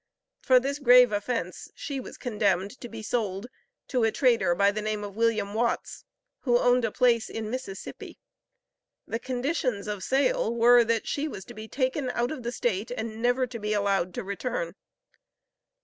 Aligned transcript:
For 0.41 0.59
this 0.59 0.79
grave 0.79 1.11
offence 1.11 1.69
she 1.75 1.99
was 1.99 2.17
condemned 2.17 2.71
to 2.81 2.89
be 2.89 3.03
sold 3.03 3.45
to 3.89 4.03
a 4.03 4.11
trader 4.11 4.55
by 4.55 4.71
the 4.71 4.81
name 4.81 5.03
of 5.03 5.15
William 5.15 5.53
Watts, 5.53 6.05
who 6.39 6.57
owned 6.57 6.83
a 6.83 6.91
place 6.91 7.29
in 7.29 7.51
Mississippi. 7.51 8.17
The 9.05 9.19
conditions 9.19 9.85
of 9.87 10.03
sale 10.03 10.55
were 10.55 10.83
that 10.83 11.07
she 11.07 11.27
was 11.27 11.45
to 11.45 11.53
be 11.53 11.67
taken 11.67 12.09
out 12.15 12.31
of 12.31 12.41
the 12.41 12.51
state 12.51 12.89
and 12.89 13.21
never 13.21 13.45
to 13.45 13.59
be 13.59 13.73
allowed 13.73 14.15
to 14.15 14.23
return. 14.23 14.73